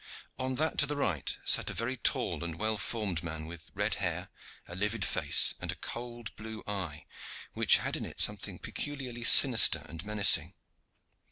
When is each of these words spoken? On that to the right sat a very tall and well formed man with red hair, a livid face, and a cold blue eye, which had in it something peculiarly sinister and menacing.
On 0.39 0.55
that 0.55 0.79
to 0.79 0.87
the 0.87 0.95
right 0.95 1.37
sat 1.45 1.69
a 1.69 1.75
very 1.75 1.95
tall 1.95 2.43
and 2.43 2.57
well 2.57 2.75
formed 2.75 3.21
man 3.21 3.45
with 3.45 3.69
red 3.75 3.93
hair, 4.01 4.29
a 4.67 4.73
livid 4.75 5.05
face, 5.05 5.53
and 5.59 5.71
a 5.71 5.75
cold 5.75 6.35
blue 6.35 6.63
eye, 6.65 7.05
which 7.53 7.77
had 7.77 7.95
in 7.95 8.03
it 8.05 8.19
something 8.19 8.57
peculiarly 8.57 9.23
sinister 9.23 9.85
and 9.87 10.03
menacing. 10.03 10.55